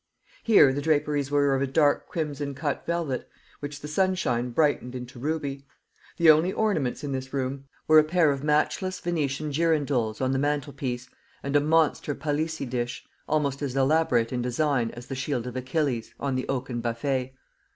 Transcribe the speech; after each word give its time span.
Here 0.41 0.73
the 0.73 0.81
draperies 0.81 1.29
were 1.29 1.53
of 1.53 1.61
a 1.61 1.67
dark 1.67 2.07
crimson 2.07 2.55
cut 2.55 2.87
velvet, 2.87 3.29
which 3.59 3.81
the 3.81 3.87
sunshine 3.87 4.49
brightened 4.49 4.95
into 4.95 5.19
ruby. 5.19 5.67
The 6.17 6.31
only 6.31 6.51
ornaments 6.51 7.03
in 7.03 7.11
this 7.11 7.31
room 7.33 7.65
were 7.87 7.99
a 7.99 8.03
pair 8.03 8.31
of 8.31 8.43
matchless 8.43 8.99
Venetian 8.99 9.51
girandoles 9.51 10.19
on 10.19 10.31
the 10.31 10.39
mantelpiece, 10.39 11.07
and 11.43 11.55
a 11.55 11.59
monster 11.61 12.15
Palissy 12.15 12.65
dish, 12.65 13.05
almost 13.29 13.61
as 13.61 13.75
elaborate 13.75 14.33
in 14.33 14.41
design 14.41 14.89
as 14.95 15.05
the 15.05 15.13
shield 15.13 15.45
of 15.45 15.55
Achilles, 15.55 16.15
on 16.19 16.33
the 16.33 16.49
oaken 16.49 16.81
buffet. 16.81 17.35